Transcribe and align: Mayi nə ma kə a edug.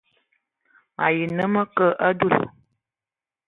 Mayi 0.95 1.23
nə 1.35 1.43
ma 1.53 1.63
kə 1.75 1.87
a 2.05 2.09
edug. 2.13 2.33